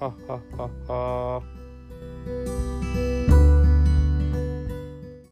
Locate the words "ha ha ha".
0.00-0.70, 0.28-1.65